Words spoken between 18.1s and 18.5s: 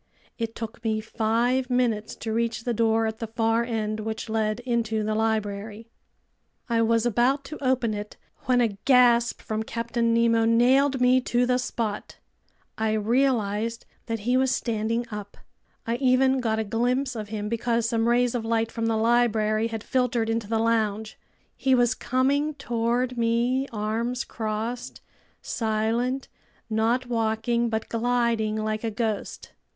of